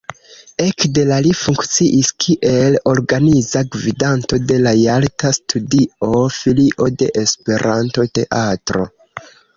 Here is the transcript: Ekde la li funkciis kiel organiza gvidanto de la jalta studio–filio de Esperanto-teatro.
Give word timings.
Ekde 0.63 1.01
la 1.09 1.17
li 1.25 1.33
funkciis 1.39 2.09
kiel 2.23 2.77
organiza 2.93 3.63
gvidanto 3.75 4.39
de 4.53 4.57
la 4.63 4.73
jalta 4.79 5.33
studio–filio 5.39 6.89
de 7.03 7.11
Esperanto-teatro. 7.25 8.89